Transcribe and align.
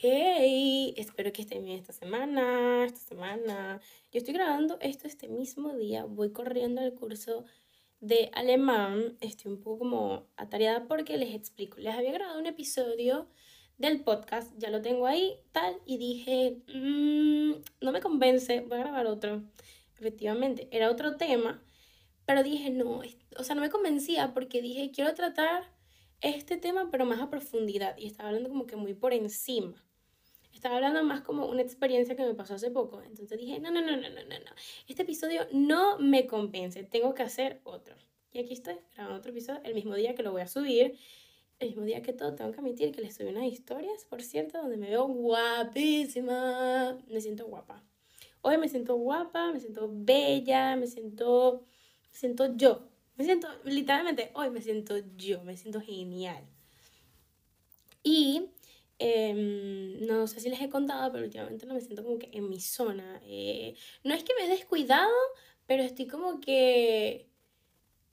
Hey, 0.00 0.94
espero 0.96 1.32
que 1.32 1.42
estén 1.42 1.64
bien 1.64 1.76
esta 1.76 1.92
semana, 1.92 2.84
esta 2.84 3.00
semana. 3.00 3.80
Yo 4.12 4.18
estoy 4.18 4.32
grabando 4.32 4.78
esto 4.80 5.08
este 5.08 5.26
mismo 5.26 5.76
día, 5.76 6.04
voy 6.04 6.30
corriendo 6.30 6.80
al 6.80 6.94
curso 6.94 7.44
de 7.98 8.30
alemán, 8.32 9.16
estoy 9.20 9.50
un 9.50 9.60
poco 9.60 9.80
como 9.80 10.28
atareada 10.36 10.86
porque 10.86 11.16
les 11.16 11.34
explico, 11.34 11.78
les 11.80 11.96
había 11.96 12.12
grabado 12.12 12.38
un 12.38 12.46
episodio 12.46 13.26
del 13.76 14.04
podcast, 14.04 14.52
ya 14.56 14.70
lo 14.70 14.82
tengo 14.82 15.08
ahí, 15.08 15.40
tal, 15.50 15.74
y 15.84 15.98
dije, 15.98 16.62
mm, 16.72 17.54
no 17.80 17.90
me 17.90 18.00
convence, 18.00 18.60
voy 18.60 18.78
a 18.78 18.82
grabar 18.82 19.06
otro. 19.06 19.42
Efectivamente, 19.98 20.68
era 20.70 20.92
otro 20.92 21.16
tema, 21.16 21.60
pero 22.24 22.44
dije, 22.44 22.70
no, 22.70 23.02
o 23.36 23.42
sea, 23.42 23.56
no 23.56 23.62
me 23.62 23.70
convencía 23.70 24.32
porque 24.32 24.62
dije, 24.62 24.92
quiero 24.92 25.12
tratar 25.14 25.64
este 26.20 26.56
tema, 26.56 26.88
pero 26.92 27.04
más 27.04 27.20
a 27.20 27.30
profundidad, 27.30 27.96
y 27.98 28.06
estaba 28.06 28.28
hablando 28.28 28.48
como 28.48 28.66
que 28.68 28.76
muy 28.76 28.94
por 28.94 29.12
encima. 29.12 29.87
Estaba 30.58 30.74
hablando 30.74 31.04
más 31.04 31.20
como 31.20 31.46
una 31.46 31.62
experiencia 31.62 32.16
que 32.16 32.24
me 32.24 32.34
pasó 32.34 32.54
hace 32.54 32.72
poco. 32.72 33.00
Entonces 33.02 33.38
dije, 33.38 33.60
no, 33.60 33.70
no, 33.70 33.80
no, 33.80 33.92
no, 33.92 34.08
no, 34.10 34.24
no, 34.24 34.38
no. 34.40 34.50
Este 34.88 35.02
episodio 35.02 35.46
no 35.52 36.00
me 36.00 36.26
convence. 36.26 36.82
Tengo 36.82 37.14
que 37.14 37.22
hacer 37.22 37.60
otro. 37.62 37.94
Y 38.32 38.40
aquí 38.40 38.54
estoy 38.54 38.74
grabando 38.92 39.20
otro 39.20 39.30
episodio 39.30 39.60
el 39.62 39.74
mismo 39.74 39.94
día 39.94 40.16
que 40.16 40.24
lo 40.24 40.32
voy 40.32 40.40
a 40.40 40.48
subir. 40.48 40.98
El 41.60 41.68
mismo 41.68 41.84
día 41.84 42.02
que 42.02 42.12
todo, 42.12 42.34
tengo 42.34 42.50
que 42.50 42.58
admitir 42.58 42.90
que 42.90 43.00
les 43.02 43.14
subí 43.14 43.28
unas 43.28 43.44
historias, 43.44 44.04
por 44.04 44.20
cierto, 44.20 44.58
donde 44.58 44.76
me 44.78 44.88
veo 44.88 45.06
guapísima. 45.06 46.98
Me 47.06 47.20
siento 47.20 47.46
guapa. 47.46 47.84
Hoy 48.40 48.58
me 48.58 48.68
siento 48.68 48.96
guapa, 48.96 49.52
me 49.52 49.60
siento 49.60 49.88
bella, 49.88 50.74
me 50.74 50.88
siento, 50.88 51.62
me 52.10 52.18
siento 52.18 52.56
yo. 52.56 52.88
Me 53.14 53.24
siento, 53.24 53.46
literalmente, 53.62 54.32
hoy 54.34 54.50
me 54.50 54.60
siento 54.60 54.96
yo, 55.16 55.44
me 55.44 55.56
siento 55.56 55.80
genial. 55.80 56.42
Y 58.02 58.50
Em, 59.00 60.04
no 60.06 60.26
sé 60.26 60.40
si 60.40 60.50
les 60.50 60.60
he 60.60 60.68
contado, 60.68 61.12
pero 61.12 61.24
últimamente 61.24 61.66
no 61.66 61.74
me 61.74 61.80
siento 61.80 62.02
como 62.02 62.18
que 62.18 62.30
en 62.32 62.48
mi 62.48 62.60
zona. 62.60 63.20
Eh, 63.24 63.74
no 64.04 64.14
es 64.14 64.24
que 64.24 64.34
me 64.34 64.46
he 64.46 64.48
descuidado, 64.48 65.12
pero 65.66 65.82
estoy 65.82 66.06
como 66.06 66.40
que 66.40 67.28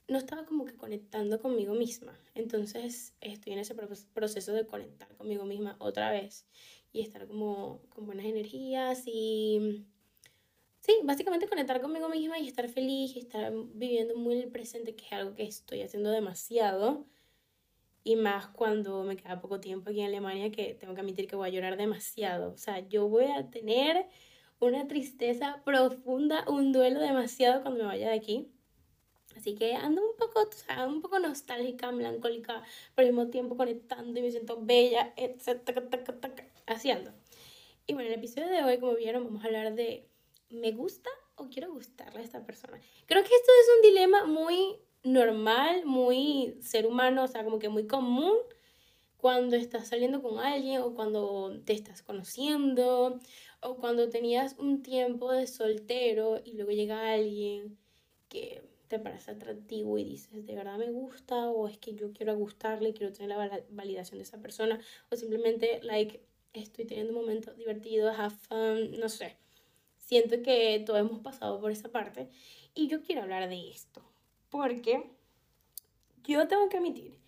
no 0.08 0.18
estaba 0.20 0.46
como 0.46 0.66
que 0.66 0.76
conectando 0.76 1.40
conmigo 1.40 1.74
misma. 1.74 2.20
Entonces 2.36 3.14
estoy 3.22 3.54
en 3.54 3.60
ese 3.60 3.76
proceso 4.14 4.54
de 4.54 4.68
conectar 4.68 5.08
conmigo 5.16 5.46
misma 5.46 5.76
otra 5.80 6.12
vez 6.12 6.46
y 6.94 7.02
estar 7.02 7.28
como 7.28 7.82
con 7.90 8.06
buenas 8.06 8.26
energías 8.26 9.04
y... 9.06 9.86
Sí, 10.82 10.94
básicamente 11.04 11.48
conectar 11.48 11.82
conmigo 11.82 12.08
misma 12.10 12.38
y 12.38 12.48
estar 12.48 12.70
feliz 12.70 13.16
y 13.16 13.20
estar 13.20 13.52
viviendo 13.74 14.16
muy 14.16 14.46
presente, 14.46 14.96
que 14.96 15.06
es 15.06 15.14
algo 15.14 15.34
que 15.34 15.44
estoy 15.44 15.82
haciendo 15.82 16.12
demasiado 16.12 17.08
y 18.06 18.16
más 18.16 18.48
cuando 18.48 19.04
me 19.04 19.18
queda 19.18 19.42
poco 19.42 19.60
tiempo 19.60 19.90
aquí 19.90 20.00
en 20.02 20.06
Alemania 20.06 20.52
que 20.52 20.76
tengo 20.76 20.94
que 20.94 21.02
admitir 21.02 21.28
que 21.28 21.36
voy 21.36 21.50
a 21.50 21.52
llorar 21.52 21.76
demasiado. 21.76 22.54
O 22.54 22.58
sea, 22.58 22.88
yo 22.88 23.10
voy 23.10 23.26
a 23.26 23.50
tener 23.50 24.06
una 24.60 24.88
tristeza 24.88 25.64
profunda, 25.66 26.46
un 26.48 26.72
duelo 26.72 27.00
demasiado 27.00 27.64
cuando 27.64 27.80
me 27.80 27.88
vaya 27.88 28.10
de 28.10 28.16
aquí. 28.16 28.48
Así 29.36 29.56
que 29.56 29.74
ando 29.74 30.04
un 30.04 30.16
poco, 30.18 30.44
o 30.44 30.52
sea, 30.52 30.86
un 30.86 31.02
poco 31.02 31.18
nostálgica, 31.18 31.92
melancólica, 31.92 32.62
pero 32.94 33.08
al 33.08 33.14
mismo 33.14 33.32
tiempo 33.32 33.58
conectando 33.58 34.20
y 34.20 34.22
me 34.22 34.30
siento 34.30 34.60
bella, 34.62 35.12
etc. 35.18 35.82
Así 36.68 36.92
ando. 36.92 37.12
Y 37.88 37.94
bueno, 37.96 38.08
en 38.08 38.14
el 38.14 38.20
episodio 38.20 38.50
de 38.50 38.64
hoy, 38.64 38.80
como 38.80 38.96
vieron, 38.96 39.26
vamos 39.26 39.44
a 39.44 39.48
hablar 39.48 39.74
de 39.74 40.08
¿me 40.50 40.72
gusta 40.74 41.10
o 41.38 41.50
quiero 41.50 41.74
gustarle 41.74 42.20
a 42.20 42.24
esta 42.24 42.46
persona? 42.46 42.80
Creo 43.08 43.24
que 43.24 43.34
esto 43.36 43.52
es 43.62 43.68
un 43.76 43.82
dilema 43.90 44.26
muy 44.26 44.78
normal, 45.06 45.86
muy 45.86 46.58
ser 46.62 46.88
humano, 46.88 47.24
o 47.24 47.28
sea, 47.28 47.44
como 47.44 47.60
que 47.60 47.70
muy 47.70 47.88
común 47.88 48.34
cuando 49.18 49.56
estás 49.56 49.88
saliendo 49.88 50.22
con 50.22 50.40
alguien 50.40 50.82
o 50.82 50.94
cuando 50.96 51.60
te 51.66 51.74
estás 51.74 52.02
conociendo 52.02 53.20
o 53.62 53.76
cuando 53.78 54.10
tenías 54.10 54.56
un 54.60 54.84
tiempo 54.84 55.32
de 55.32 55.48
soltero 55.48 56.42
y 56.44 56.54
luego 56.54 56.72
llega 56.72 57.14
alguien 57.14 57.78
que 58.30 58.64
te 58.88 59.00
parece 59.00 59.32
atractivo 59.32 59.98
y 59.98 60.04
dices, 60.04 60.46
de 60.46 60.56
verdad 60.56 60.78
me 60.78 60.92
gusta 60.92 61.50
o 61.50 61.68
es 61.68 61.78
que 61.78 61.96
yo 61.96 62.12
quiero 62.14 62.36
gustarle, 62.36 62.94
quiero 62.94 63.14
tener 63.14 63.30
la 63.30 63.64
validación 63.70 64.20
de 64.20 64.24
esa 64.24 64.42
persona 64.42 64.80
o 65.12 65.16
simplemente, 65.16 65.80
like, 65.84 66.22
estoy 66.54 66.86
teniendo 66.86 67.14
un 67.14 67.20
momento 67.20 67.54
divertido, 67.54 68.10
have 68.10 68.36
fun, 68.36 69.00
no 69.00 69.10
sé. 69.10 69.38
Siento 69.98 70.42
que 70.44 70.84
todos 70.86 71.00
hemos 71.00 71.20
pasado 71.22 71.60
por 71.60 71.72
esa 71.72 71.90
parte 71.92 72.30
y 72.76 72.88
yo 72.88 73.02
quiero 73.02 73.24
hablar 73.24 73.50
de 73.50 73.70
esto 73.70 74.15
porque 74.50 75.12
yo 76.26 76.48
tengo 76.48 76.70
que 76.70 76.78
admitir, 76.78 77.20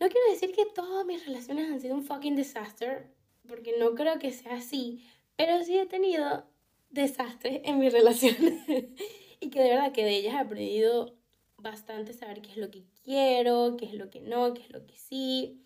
no 0.00 0.08
quiero 0.08 0.30
decir 0.30 0.52
que 0.52 0.66
todas 0.66 1.06
mis 1.06 1.24
relaciones 1.24 1.70
han 1.70 1.80
sido 1.80 1.94
un 1.94 2.04
fucking 2.04 2.36
disaster, 2.36 3.10
porque 3.46 3.76
no 3.78 3.94
creo 3.94 4.18
que 4.18 4.32
sea 4.32 4.56
así, 4.56 5.04
pero 5.36 5.62
sí 5.64 5.78
he 5.78 5.86
tenido 5.86 6.44
desastres 6.90 7.60
en 7.64 7.78
mis 7.78 7.92
relaciones 7.92 8.68
y 9.40 9.50
que 9.50 9.62
de 9.62 9.70
verdad 9.70 9.92
que 9.92 10.04
de 10.04 10.16
ellas 10.16 10.34
he 10.34 10.38
aprendido 10.38 11.14
bastante 11.58 12.12
saber 12.12 12.42
qué 12.42 12.50
es 12.50 12.56
lo 12.56 12.70
que 12.70 12.84
quiero, 13.04 13.76
qué 13.76 13.86
es 13.86 13.94
lo 13.94 14.10
que 14.10 14.20
no, 14.20 14.54
qué 14.54 14.62
es 14.62 14.70
lo 14.70 14.86
que 14.86 14.96
sí. 14.96 15.60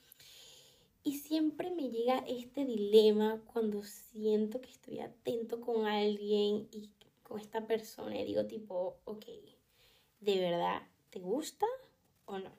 Y 1.02 1.18
siempre 1.18 1.70
me 1.70 1.88
llega 1.90 2.24
este 2.26 2.64
dilema 2.64 3.40
cuando 3.52 3.82
siento 3.82 4.60
que 4.60 4.70
estoy 4.70 5.00
atento 5.00 5.60
con 5.60 5.86
alguien 5.86 6.68
y 6.70 6.90
con 7.22 7.40
esta 7.40 7.66
persona 7.66 8.18
y 8.18 8.24
digo 8.24 8.46
tipo, 8.46 9.00
ok, 9.04 9.24
de 10.20 10.38
verdad 10.38 10.82
te 11.10 11.20
gusta 11.20 11.66
o 12.26 12.38
no. 12.38 12.50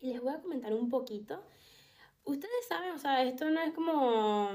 Y 0.00 0.12
les 0.12 0.22
voy 0.22 0.32
a 0.32 0.40
comentar 0.40 0.74
un 0.74 0.88
poquito. 0.88 1.42
Ustedes 2.24 2.66
saben, 2.68 2.92
o 2.92 2.98
sea, 2.98 3.22
esto 3.22 3.48
no 3.50 3.60
es 3.60 3.72
como, 3.72 4.50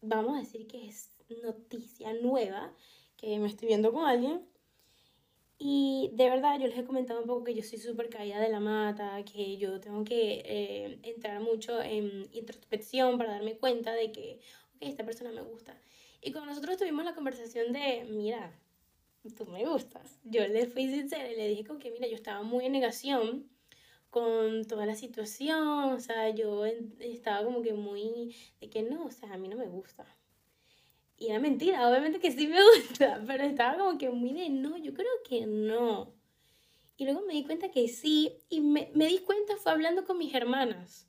vamos 0.00 0.36
a 0.36 0.40
decir 0.40 0.66
que 0.66 0.88
es 0.88 1.10
noticia 1.42 2.12
nueva, 2.14 2.72
que 3.16 3.38
me 3.38 3.46
estoy 3.46 3.68
viendo 3.68 3.92
con 3.92 4.04
alguien. 4.04 4.44
Y 5.58 6.10
de 6.14 6.30
verdad, 6.30 6.58
yo 6.58 6.66
les 6.66 6.78
he 6.78 6.84
comentado 6.84 7.20
un 7.20 7.26
poco 7.26 7.44
que 7.44 7.54
yo 7.54 7.62
soy 7.62 7.78
súper 7.78 8.08
caída 8.08 8.40
de 8.40 8.48
la 8.48 8.60
mata, 8.60 9.22
que 9.24 9.58
yo 9.58 9.78
tengo 9.78 10.04
que 10.04 10.42
eh, 10.44 10.98
entrar 11.02 11.40
mucho 11.40 11.82
en 11.82 12.28
introspección 12.32 13.18
para 13.18 13.32
darme 13.32 13.58
cuenta 13.58 13.92
de 13.92 14.10
que, 14.10 14.40
ok, 14.74 14.76
esta 14.80 15.04
persona 15.04 15.30
me 15.32 15.42
gusta. 15.42 15.78
Y 16.22 16.32
cuando 16.32 16.50
nosotros 16.50 16.78
tuvimos 16.78 17.04
la 17.04 17.14
conversación 17.14 17.74
de, 17.74 18.06
mira, 18.08 18.52
tú 19.28 19.44
me 19.46 19.66
gustas. 19.66 20.18
Yo 20.24 20.46
le 20.48 20.66
fui 20.66 20.86
sincera 20.88 21.30
y 21.30 21.36
le 21.36 21.48
dije 21.48 21.64
como 21.64 21.78
que, 21.78 21.90
mira, 21.90 22.06
yo 22.06 22.14
estaba 22.14 22.42
muy 22.42 22.64
en 22.64 22.72
negación 22.72 23.50
con 24.08 24.64
toda 24.64 24.86
la 24.86 24.94
situación, 24.96 25.92
o 25.92 26.00
sea, 26.00 26.30
yo 26.30 26.64
estaba 26.64 27.44
como 27.44 27.62
que 27.62 27.74
muy 27.74 28.34
de 28.60 28.70
que 28.70 28.82
no, 28.82 29.04
o 29.04 29.10
sea, 29.10 29.32
a 29.34 29.38
mí 29.38 29.48
no 29.48 29.56
me 29.56 29.68
gusta. 29.68 30.04
Y 31.16 31.28
era 31.28 31.38
mentira, 31.38 31.88
obviamente 31.88 32.18
que 32.18 32.32
sí 32.32 32.46
me 32.48 32.58
gusta, 32.76 33.22
pero 33.26 33.44
estaba 33.44 33.78
como 33.78 33.98
que 33.98 34.10
muy 34.10 34.32
de 34.32 34.48
no, 34.48 34.78
yo 34.78 34.94
creo 34.94 35.12
que 35.28 35.46
no. 35.46 36.14
Y 36.96 37.04
luego 37.04 37.20
me 37.22 37.34
di 37.34 37.44
cuenta 37.44 37.70
que 37.70 37.88
sí, 37.88 38.38
y 38.48 38.60
me, 38.60 38.90
me 38.94 39.06
di 39.06 39.18
cuenta 39.18 39.56
fue 39.56 39.72
hablando 39.72 40.04
con 40.04 40.18
mis 40.18 40.34
hermanas, 40.34 41.06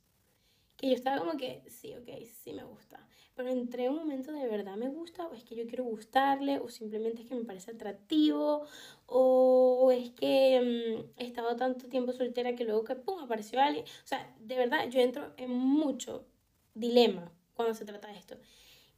que 0.76 0.88
yo 0.88 0.94
estaba 0.94 1.18
como 1.18 1.36
que 1.36 1.64
sí, 1.68 1.94
ok, 1.94 2.08
sí 2.42 2.52
me 2.52 2.64
gusta 2.64 3.08
pero 3.34 3.48
entré 3.48 3.84
en 3.84 3.92
un 3.92 3.98
momento 3.98 4.32
de 4.32 4.46
verdad 4.46 4.76
me 4.76 4.88
gusta, 4.88 5.26
o 5.26 5.34
es 5.34 5.44
que 5.44 5.54
yo 5.54 5.66
quiero 5.66 5.84
gustarle, 5.84 6.58
o 6.58 6.68
simplemente 6.68 7.22
es 7.22 7.28
que 7.28 7.34
me 7.34 7.44
parece 7.44 7.70
atractivo, 7.70 8.66
o 9.06 9.90
es 9.92 10.10
que 10.10 10.60
mm, 10.60 11.20
he 11.20 11.26
estado 11.26 11.56
tanto 11.56 11.88
tiempo 11.88 12.12
soltera 12.12 12.54
que 12.54 12.64
luego 12.64 12.84
que 12.84 12.94
pum, 12.94 13.20
apareció 13.20 13.60
alguien. 13.60 13.84
O 13.84 14.06
sea, 14.06 14.34
de 14.40 14.56
verdad, 14.56 14.88
yo 14.90 15.00
entro 15.00 15.32
en 15.36 15.50
mucho 15.50 16.26
dilema 16.74 17.32
cuando 17.54 17.74
se 17.74 17.84
trata 17.84 18.08
de 18.08 18.18
esto. 18.18 18.36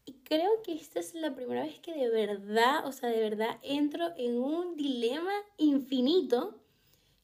Y 0.06 0.14
creo 0.24 0.62
que 0.62 0.74
esta 0.74 1.00
es 1.00 1.14
la 1.14 1.34
primera 1.34 1.62
vez 1.62 1.80
que 1.80 1.94
de 1.94 2.10
verdad, 2.10 2.86
o 2.86 2.92
sea, 2.92 3.08
de 3.08 3.20
verdad 3.20 3.58
entro 3.62 4.12
en 4.16 4.38
un 4.38 4.76
dilema 4.76 5.32
infinito 5.56 6.60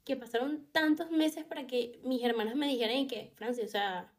que 0.04 0.16
pasaron 0.16 0.66
tantos 0.72 1.10
meses 1.10 1.45
para 1.45 1.66
que 1.66 2.01
mis 2.04 2.22
hermanas 2.22 2.56
me 2.56 2.68
dijeran 2.68 3.06
que, 3.06 3.33
Francia, 3.36 3.65
o 3.65 3.68
sea, 3.68 4.13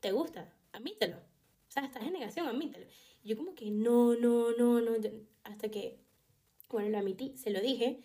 ¿te 0.00 0.12
gusta? 0.12 0.52
Admítelo 0.72 1.35
sea, 1.80 1.86
estás 1.86 2.02
en 2.02 2.12
negación, 2.12 2.48
admítelo. 2.48 2.86
Y 3.22 3.28
yo 3.28 3.36
como 3.36 3.54
que 3.54 3.70
no, 3.70 4.14
no, 4.14 4.52
no, 4.52 4.80
no, 4.80 4.92
hasta 5.44 5.68
que, 5.68 5.98
bueno, 6.68 6.88
lo 6.90 6.98
admití, 6.98 7.36
se 7.36 7.50
lo 7.50 7.60
dije, 7.60 8.00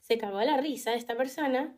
se 0.00 0.18
cagó 0.18 0.40
la 0.42 0.56
risa 0.58 0.94
esta 0.94 1.16
persona 1.16 1.74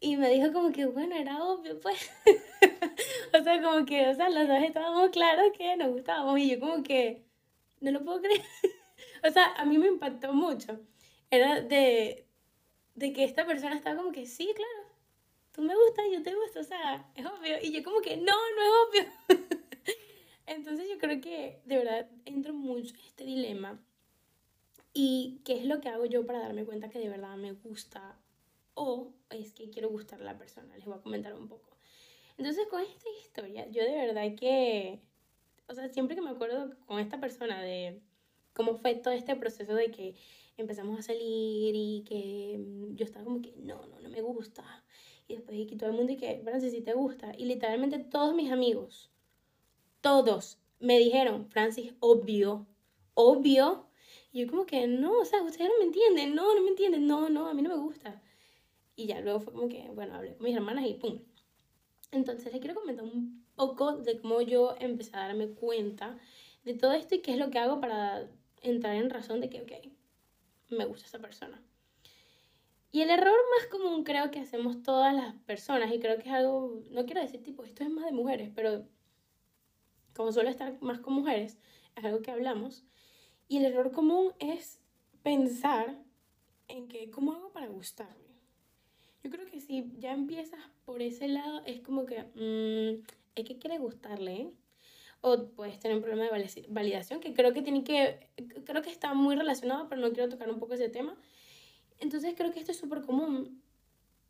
y 0.00 0.16
me 0.16 0.28
dijo 0.30 0.52
como 0.52 0.72
que, 0.72 0.86
bueno, 0.86 1.16
era 1.16 1.42
obvio, 1.42 1.80
pues. 1.80 2.10
o 3.38 3.42
sea, 3.42 3.62
como 3.62 3.86
que, 3.86 4.08
o 4.08 4.14
sea, 4.14 4.28
los 4.28 4.46
dos 4.46 4.62
estábamos 4.62 5.10
claros 5.10 5.52
que 5.56 5.76
nos 5.76 5.92
gustábamos 5.92 6.38
y 6.38 6.50
yo 6.50 6.60
como 6.60 6.82
que, 6.82 7.24
no 7.80 7.90
lo 7.90 8.04
puedo 8.04 8.20
creer. 8.20 8.42
o 9.24 9.30
sea, 9.30 9.54
a 9.54 9.64
mí 9.64 9.78
me 9.78 9.88
impactó 9.88 10.32
mucho. 10.32 10.80
Era 11.30 11.60
de, 11.60 12.26
de 12.94 13.12
que 13.12 13.24
esta 13.24 13.46
persona 13.46 13.76
estaba 13.76 13.96
como 13.96 14.12
que, 14.12 14.26
sí, 14.26 14.50
claro, 14.54 14.94
tú 15.52 15.62
me 15.62 15.74
gustas, 15.74 16.04
yo 16.12 16.22
te 16.22 16.34
gusto, 16.34 16.60
o 16.60 16.64
sea, 16.64 17.10
es 17.14 17.24
obvio. 17.24 17.56
Y 17.62 17.72
yo 17.72 17.82
como 17.82 18.00
que, 18.00 18.16
no, 18.16 18.32
no 18.32 18.62
es 18.62 18.70
obvio. 18.88 19.58
Entonces 20.46 20.88
yo 20.90 20.98
creo 20.98 21.20
que 21.20 21.60
de 21.64 21.78
verdad 21.78 22.08
entro 22.24 22.52
mucho 22.52 22.94
en 22.94 23.00
este 23.00 23.24
dilema. 23.24 23.80
¿Y 24.92 25.40
qué 25.44 25.54
es 25.58 25.64
lo 25.64 25.80
que 25.80 25.88
hago 25.88 26.04
yo 26.06 26.24
para 26.24 26.38
darme 26.38 26.64
cuenta 26.64 26.88
que 26.88 27.00
de 27.00 27.08
verdad 27.08 27.36
me 27.36 27.52
gusta 27.52 28.16
o 28.74 29.12
es 29.30 29.52
que 29.52 29.70
quiero 29.70 29.88
gustar 29.88 30.20
a 30.20 30.24
la 30.24 30.38
persona? 30.38 30.76
Les 30.76 30.84
voy 30.84 30.94
a 30.94 31.02
comentar 31.02 31.34
un 31.34 31.48
poco. 31.48 31.76
Entonces, 32.36 32.66
con 32.68 32.80
esta 32.80 33.08
historia, 33.20 33.68
yo 33.70 33.84
de 33.84 33.94
verdad 33.94 34.34
que, 34.36 35.00
o 35.68 35.74
sea, 35.74 35.88
siempre 35.88 36.16
que 36.16 36.22
me 36.22 36.30
acuerdo 36.30 36.76
con 36.86 36.98
esta 36.98 37.20
persona 37.20 37.62
de 37.62 38.00
cómo 38.52 38.76
fue 38.76 38.94
todo 38.94 39.14
este 39.14 39.36
proceso 39.36 39.74
de 39.74 39.90
que 39.90 40.14
empezamos 40.56 40.98
a 40.98 41.02
salir 41.02 41.74
y 41.74 42.04
que 42.06 42.58
mm, 42.58 42.94
yo 42.96 43.04
estaba 43.04 43.24
como 43.24 43.40
que, 43.40 43.54
no, 43.56 43.86
no, 43.86 44.00
no 44.00 44.08
me 44.08 44.20
gusta. 44.20 44.64
Y 45.26 45.34
después 45.36 45.58
y 45.58 45.66
que 45.66 45.76
todo 45.76 45.90
el 45.90 45.96
mundo 45.96 46.12
y 46.12 46.16
que, 46.16 46.40
Francis, 46.44 46.72
si 46.72 46.82
te 46.82 46.92
gusta. 46.92 47.32
Y 47.36 47.46
literalmente 47.46 47.98
todos 47.98 48.34
mis 48.34 48.50
amigos, 48.50 49.10
todos 50.04 50.58
me 50.80 50.98
dijeron, 50.98 51.46
Francis, 51.48 51.94
obvio, 51.98 52.66
obvio. 53.14 53.86
Y 54.32 54.42
yo 54.42 54.50
como 54.50 54.66
que, 54.66 54.86
no, 54.86 55.20
o 55.20 55.24
sea, 55.24 55.42
ustedes 55.42 55.70
no 55.70 55.78
me 55.78 55.86
entienden, 55.86 56.34
no, 56.34 56.54
no 56.54 56.60
me 56.60 56.68
entienden, 56.68 57.06
no, 57.06 57.30
no, 57.30 57.46
a 57.46 57.54
mí 57.54 57.62
no 57.62 57.70
me 57.70 57.82
gusta. 57.82 58.20
Y 58.96 59.06
ya 59.06 59.22
luego 59.22 59.40
fue 59.40 59.54
como 59.54 59.66
que, 59.70 59.88
bueno, 59.94 60.14
hablé 60.14 60.36
con 60.36 60.44
mis 60.44 60.54
hermanas 60.54 60.84
y 60.86 60.92
pum. 60.92 61.20
Entonces 62.12 62.52
les 62.52 62.60
quiero 62.60 62.78
comentar 62.78 63.02
un 63.02 63.46
poco 63.54 63.96
de 63.96 64.20
cómo 64.20 64.42
yo 64.42 64.74
empecé 64.78 65.16
a 65.16 65.20
darme 65.20 65.48
cuenta 65.48 66.18
de 66.64 66.74
todo 66.74 66.92
esto 66.92 67.14
y 67.14 67.22
qué 67.22 67.32
es 67.32 67.38
lo 67.38 67.48
que 67.48 67.58
hago 67.58 67.80
para 67.80 68.28
entrar 68.60 68.96
en 68.96 69.08
razón 69.08 69.40
de 69.40 69.48
que, 69.48 69.62
ok, 69.62 69.72
me 70.68 70.84
gusta 70.84 71.06
esa 71.06 71.18
persona. 71.18 71.62
Y 72.92 73.00
el 73.00 73.08
error 73.08 73.38
más 73.58 73.68
común 73.68 74.04
creo 74.04 74.30
que 74.30 74.40
hacemos 74.40 74.82
todas 74.82 75.14
las 75.14 75.34
personas, 75.46 75.94
y 75.94 75.98
creo 75.98 76.16
que 76.18 76.28
es 76.28 76.34
algo, 76.34 76.82
no 76.90 77.06
quiero 77.06 77.22
decir 77.22 77.42
tipo, 77.42 77.64
esto 77.64 77.84
es 77.84 77.90
más 77.90 78.04
de 78.04 78.12
mujeres, 78.12 78.50
pero 78.54 78.84
como 80.14 80.32
suelo 80.32 80.50
estar 80.50 80.80
más 80.80 81.00
con 81.00 81.14
mujeres, 81.14 81.58
es 81.96 82.04
algo 82.04 82.22
que 82.22 82.30
hablamos. 82.30 82.84
Y 83.48 83.58
el 83.58 83.66
error 83.66 83.92
común 83.92 84.32
es 84.38 84.80
pensar 85.22 85.98
en 86.68 86.88
que, 86.88 87.10
¿cómo 87.10 87.32
hago 87.32 87.50
para 87.50 87.66
gustarme? 87.66 88.24
Yo 89.22 89.30
creo 89.30 89.46
que 89.46 89.60
si 89.60 89.90
ya 89.98 90.12
empiezas 90.12 90.60
por 90.84 91.02
ese 91.02 91.28
lado, 91.28 91.62
es 91.66 91.80
como 91.80 92.04
que 92.06 92.22
mmm, 92.34 93.02
es 93.34 93.44
que 93.44 93.58
quiere 93.58 93.78
gustarle, 93.78 94.34
¿eh? 94.34 94.50
o 95.20 95.46
puedes 95.46 95.80
tener 95.80 95.96
un 95.96 96.02
problema 96.02 96.36
de 96.36 96.66
validación, 96.68 97.20
que 97.20 97.32
creo 97.32 97.54
que 97.54 97.62
tiene 97.62 97.82
que, 97.82 98.28
creo 98.66 98.82
que 98.82 98.90
está 98.90 99.14
muy 99.14 99.34
relacionado, 99.34 99.88
pero 99.88 100.02
no 100.02 100.12
quiero 100.12 100.28
tocar 100.28 100.50
un 100.50 100.58
poco 100.58 100.74
ese 100.74 100.90
tema. 100.90 101.16
Entonces 101.98 102.34
creo 102.36 102.52
que 102.52 102.60
esto 102.60 102.72
es 102.72 102.78
súper 102.78 103.00
común 103.00 103.62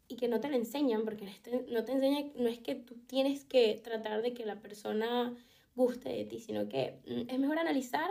y 0.07 0.15
que 0.15 0.29
no 0.29 0.39
te 0.39 0.49
lo 0.49 0.55
enseñan, 0.55 1.05
porque 1.05 1.27
no 1.69 1.85
te 1.85 1.93
enseña, 1.93 2.31
no 2.37 2.47
es 2.47 2.61
que 2.61 2.77
tú 2.77 2.95
tienes 3.09 3.45
que 3.45 3.81
tratar 3.83 4.23
de 4.23 4.35
que 4.35 4.47
la 4.47 4.61
persona 4.61 5.35
guste 5.75 6.11
de 6.11 6.25
ti, 6.25 6.41
sino 6.41 6.69
que 6.69 7.01
mm, 7.07 7.31
es 7.31 7.39
mejor 7.39 7.59
analizar 7.59 8.11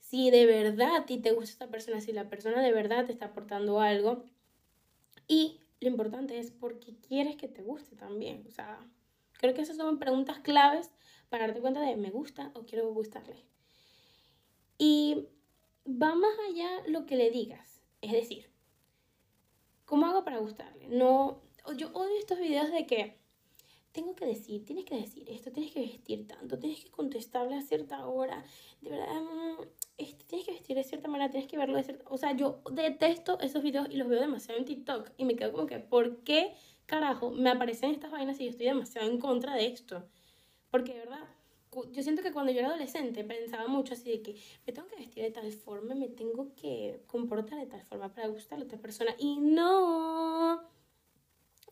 si 0.00 0.30
de 0.30 0.46
verdad 0.46 0.96
a 0.96 1.06
ti 1.06 1.18
te 1.18 1.32
gusta 1.32 1.52
esta 1.52 1.70
persona, 1.70 2.00
si 2.00 2.12
la 2.12 2.28
persona 2.28 2.62
de 2.62 2.72
verdad 2.72 3.06
te 3.06 3.12
está 3.12 3.26
aportando 3.26 3.80
algo. 3.80 4.24
Y 5.28 5.60
lo 5.80 5.88
importante 5.88 6.38
es 6.38 6.50
por 6.50 6.80
qué 6.80 6.96
quieres 6.96 7.36
que 7.36 7.46
te 7.46 7.62
guste 7.62 7.94
también. 7.94 8.44
O 8.48 8.50
sea, 8.50 8.80
creo 9.34 9.54
que 9.54 9.62
esas 9.62 9.76
son 9.76 9.98
preguntas 9.98 10.40
claves 10.40 10.90
para 11.28 11.46
darte 11.46 11.60
cuenta 11.60 11.80
de 11.80 11.96
me 11.96 12.10
gusta 12.10 12.50
o 12.54 12.64
quiero 12.66 12.92
gustarle. 12.92 13.44
Y 14.78 15.28
va 15.86 16.14
más 16.14 16.34
allá 16.48 16.68
lo 16.86 17.06
que 17.06 17.16
le 17.16 17.30
digas. 17.30 17.80
Es 18.00 18.12
decir, 18.12 18.50
¿cómo 19.84 20.06
hago 20.06 20.24
para 20.24 20.38
gustarle? 20.38 20.88
No, 20.88 21.40
yo 21.76 21.90
odio 21.92 22.18
estos 22.18 22.40
videos 22.40 22.72
de 22.72 22.86
que 22.86 23.19
tengo 23.92 24.14
que 24.14 24.26
decir, 24.26 24.64
tienes 24.64 24.84
que 24.84 24.96
decir 24.96 25.28
esto, 25.28 25.50
tienes 25.50 25.72
que 25.72 25.80
vestir 25.80 26.26
tanto, 26.26 26.58
tienes 26.58 26.84
que 26.84 26.90
contestarle 26.90 27.56
a 27.56 27.62
cierta 27.62 28.06
hora, 28.06 28.44
de 28.80 28.90
verdad, 28.90 29.08
este, 29.98 30.24
tienes 30.24 30.46
que 30.46 30.52
vestir 30.52 30.76
de 30.76 30.84
cierta 30.84 31.08
manera, 31.08 31.30
tienes 31.30 31.48
que 31.50 31.58
verlo 31.58 31.76
de 31.76 31.84
cierta... 31.84 32.04
O 32.08 32.16
sea, 32.16 32.32
yo 32.32 32.62
detesto 32.72 33.38
esos 33.40 33.62
videos 33.62 33.88
y 33.90 33.96
los 33.96 34.08
veo 34.08 34.20
demasiado 34.20 34.58
en 34.58 34.64
TikTok 34.64 35.10
y 35.16 35.24
me 35.24 35.36
quedo 35.36 35.52
como 35.52 35.66
que, 35.66 35.78
¿por 35.78 36.18
qué 36.22 36.54
carajo 36.86 37.30
me 37.30 37.50
aparecen 37.50 37.90
estas 37.90 38.10
vainas 38.10 38.40
y 38.40 38.44
yo 38.44 38.50
estoy 38.50 38.66
demasiado 38.66 39.10
en 39.10 39.18
contra 39.18 39.54
de 39.54 39.66
esto? 39.66 40.04
Porque 40.70 40.94
de 40.94 41.00
verdad, 41.00 41.28
yo 41.92 42.02
siento 42.02 42.22
que 42.22 42.32
cuando 42.32 42.52
yo 42.52 42.60
era 42.60 42.68
adolescente 42.68 43.24
pensaba 43.24 43.66
mucho 43.68 43.94
así 43.94 44.10
de 44.10 44.22
que 44.22 44.36
me 44.66 44.72
tengo 44.72 44.88
que 44.88 44.96
vestir 44.96 45.24
de 45.24 45.30
tal 45.30 45.50
forma, 45.52 45.94
me 45.94 46.08
tengo 46.08 46.54
que 46.54 47.02
comportar 47.06 47.58
de 47.58 47.66
tal 47.66 47.82
forma 47.82 48.12
para 48.12 48.28
gustar 48.28 48.60
a 48.60 48.62
otra 48.62 48.78
persona. 48.78 49.14
Y 49.18 49.38
no. 49.38 50.79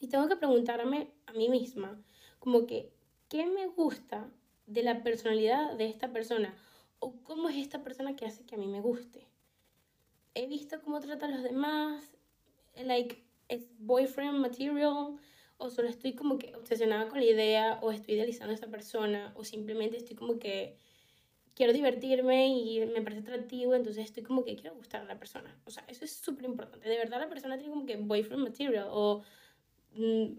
Y 0.01 0.09
tengo 0.09 0.29
que 0.29 0.37
preguntarme 0.37 1.11
a 1.27 1.33
mí 1.33 1.49
misma, 1.49 2.01
como 2.39 2.67
que, 2.67 2.93
¿qué 3.29 3.47
me 3.47 3.67
gusta 3.67 4.31
de 4.67 4.83
la 4.83 5.03
personalidad 5.03 5.75
de 5.77 5.87
esta 5.87 6.13
persona? 6.13 6.55
¿O 7.01 7.15
cómo 7.23 7.49
es 7.49 7.57
esta 7.57 7.83
persona 7.83 8.17
que 8.17 8.27
hace 8.27 8.45
que 8.45 8.55
a 8.55 8.59
mí 8.59 8.67
me 8.67 8.81
guste? 8.81 9.27
He 10.35 10.47
visto 10.47 10.81
cómo 10.83 11.01
trata 11.01 11.27
a 11.27 11.31
los 11.31 11.43
demás, 11.43 12.17
like, 12.77 13.25
es 13.49 13.69
boyfriend 13.79 14.39
material, 14.39 15.17
o 15.57 15.71
solo 15.71 15.89
estoy 15.89 16.15
como 16.15 16.39
que 16.39 16.55
obsesionada 16.55 17.09
con 17.09 17.19
la 17.19 17.27
idea, 17.27 17.79
o 17.83 17.91
estoy 17.91 18.15
idealizando 18.15 18.53
a 18.53 18.55
esta 18.55 18.69
persona, 18.69 19.33
o 19.37 19.43
simplemente 19.43 19.97
estoy 19.97 20.15
como 20.15 20.39
que 20.39 20.77
quiero 21.55 21.73
divertirme 21.73 22.47
y 22.47 22.87
me 22.87 23.03
parece 23.03 23.23
atractivo, 23.23 23.75
entonces 23.75 24.05
estoy 24.05 24.23
como 24.23 24.45
que 24.45 24.55
quiero 24.55 24.77
gustar 24.77 25.03
a 25.03 25.07
la 25.07 25.19
persona. 25.19 25.61
O 25.65 25.71
sea, 25.73 25.85
eso 25.89 26.05
es 26.05 26.13
súper 26.13 26.45
importante. 26.45 26.89
De 26.89 26.97
verdad 26.97 27.19
la 27.19 27.29
persona 27.29 27.59
tiene 27.59 27.75
como 27.75 27.85
que 27.85 27.97
boyfriend 27.97 28.45
material 28.45 28.87
o 28.93 29.25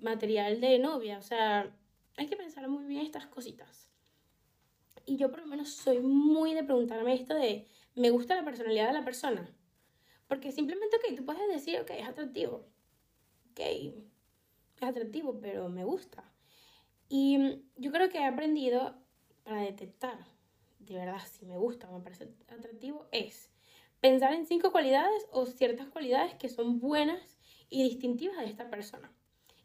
material 0.02 0.62
de 0.62 0.80
novia. 0.80 1.18
O 1.18 1.22
sea, 1.22 1.74
hay 2.18 2.28
que 2.28 2.36
pensar 2.36 2.68
muy 2.68 2.86
bien 2.86 3.06
estas 3.06 3.28
cositas. 3.28 3.90
Y 5.06 5.18
yo 5.18 5.32
por 5.32 5.42
lo 5.42 5.48
menos 5.48 5.70
soy 5.70 6.00
muy 6.00 6.54
de 6.54 6.64
preguntarme 6.64 7.14
esto 7.14 7.34
de, 7.34 7.68
¿me 7.96 8.10
gusta 8.10 8.36
la 8.36 8.46
personalidad 8.46 8.88
de 8.88 8.94
la 8.94 9.06
persona? 9.06 9.50
Porque 10.28 10.52
simplemente, 10.52 10.98
ok, 10.98 11.16
tú 11.18 11.26
puedes 11.26 11.48
decir, 11.48 11.80
ok, 11.80 11.90
es 11.92 12.08
atractivo. 12.08 12.68
Ok, 13.52 13.60
es 13.60 14.84
atractivo, 14.84 15.40
pero 15.40 15.70
me 15.70 15.84
gusta. 15.84 16.24
Y 17.08 17.64
yo 17.78 17.92
creo 17.92 18.10
que 18.10 18.20
he 18.20 18.26
aprendido 18.26 18.96
para 19.44 19.62
detectar 19.62 20.20
de 20.90 20.96
verdad 20.96 21.22
si 21.30 21.46
me 21.46 21.58
gusta 21.58 21.90
o 21.90 21.98
me 21.98 22.04
parece 22.04 22.30
atractivo 22.48 23.08
es 23.12 23.50
pensar 24.02 24.34
en 24.34 24.46
cinco 24.46 24.72
cualidades 24.72 25.28
o 25.32 25.46
ciertas 25.46 25.88
cualidades 25.88 26.34
que 26.36 26.50
son 26.50 26.80
buenas 26.80 27.38
y 27.70 27.84
distintivas 27.84 28.38
de 28.38 28.46
esta 28.46 28.70
persona 28.70 29.12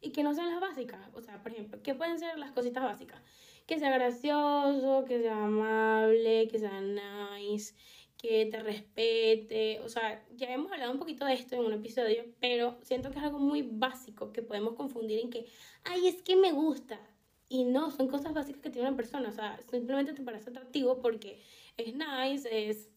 y 0.04 0.10
que 0.10 0.22
no 0.22 0.34
sean 0.34 0.50
las 0.50 0.60
básicas. 0.60 1.00
O 1.14 1.22
sea, 1.22 1.42
por 1.42 1.52
ejemplo, 1.52 1.82
¿qué 1.82 1.94
pueden 1.94 2.18
ser 2.18 2.38
las 2.38 2.52
cositas 2.52 2.84
básicas? 2.84 3.20
Que 3.66 3.78
sea 3.78 3.90
gracioso, 3.90 5.04
que 5.06 5.20
sea 5.20 5.44
amable, 5.44 6.46
que 6.48 6.58
sea 6.58 6.80
nice, 6.82 7.74
que 8.18 8.44
te 8.46 8.62
respete. 8.62 9.80
O 9.80 9.88
sea, 9.88 10.22
ya 10.36 10.52
hemos 10.52 10.70
hablado 10.70 10.92
un 10.92 10.98
poquito 10.98 11.24
de 11.24 11.32
esto 11.32 11.56
en 11.56 11.62
un 11.62 11.72
episodio, 11.72 12.26
pero 12.38 12.76
siento 12.82 13.10
que 13.10 13.18
es 13.18 13.24
algo 13.24 13.38
muy 13.38 13.62
básico 13.62 14.30
que 14.30 14.42
podemos 14.42 14.74
confundir 14.74 15.20
en 15.20 15.30
que, 15.30 15.46
ay, 15.84 16.06
es 16.06 16.22
que 16.22 16.36
me 16.36 16.52
gusta. 16.52 17.00
Y 17.48 17.64
no, 17.64 17.90
son 17.90 18.08
cosas 18.08 18.34
básicas 18.34 18.60
que 18.60 18.70
tiene 18.70 18.88
una 18.88 18.96
persona. 18.96 19.30
O 19.30 19.32
sea, 19.32 19.58
simplemente 19.70 20.12
te 20.12 20.22
parece 20.22 20.50
atractivo 20.50 21.00
porque 21.00 21.40
es 21.78 21.94
nice, 21.94 22.68
es 22.68 22.90